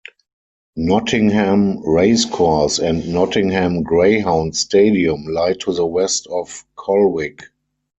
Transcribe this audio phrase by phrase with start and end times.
[0.77, 7.43] Nottingham Racecourse and Nottingham Greyhound Stadium lie to the west of Colwick.